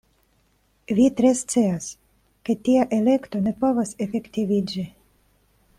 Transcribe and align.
Vi 0.99 1.03
tre 1.19 1.29
scias, 1.41 1.89
ke 2.49 2.57
tia 2.69 2.89
elekto 3.01 3.45
ne 3.49 3.55
povas 3.65 3.95
efektiviĝi. 4.07 4.91